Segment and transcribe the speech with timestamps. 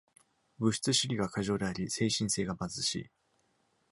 [0.57, 3.09] 物質主義が過剰であり、精神性が貧しい。